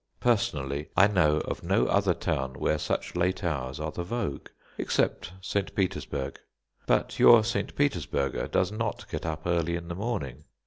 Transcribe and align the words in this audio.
Personally, 0.19 0.89
I 0.97 1.05
know 1.05 1.41
of 1.41 1.61
no 1.61 1.85
other 1.85 2.15
town 2.15 2.55
where 2.55 2.79
such 2.79 3.15
late 3.15 3.43
hours 3.43 3.79
are 3.79 3.91
the 3.91 4.03
vogue, 4.03 4.47
except 4.79 5.31
St. 5.41 5.75
Petersburg. 5.75 6.39
But 6.87 7.19
your 7.19 7.43
St. 7.43 7.75
Petersburger 7.75 8.47
does 8.49 8.71
not 8.71 9.07
get 9.11 9.27
up 9.27 9.43
early 9.45 9.75
in 9.75 9.89
the 9.89 9.93
morning. 9.95 10.45